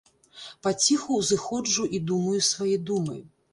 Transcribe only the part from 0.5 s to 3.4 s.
Паціху ўзыходжу і думаю свае думы.